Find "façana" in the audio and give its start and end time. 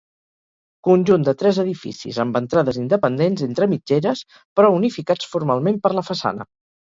6.11-6.49